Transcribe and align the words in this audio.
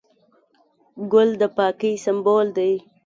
ګل 1.11 1.29
د 1.41 1.43
پاکۍ 1.57 1.93
سمبول 2.05 2.47
دی. 2.57 2.73